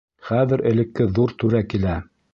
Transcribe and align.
Хәҙер 0.29 0.63
элекке 0.71 1.07
ҙур 1.19 1.37
түрә 1.45 1.65
килә. 1.75 1.99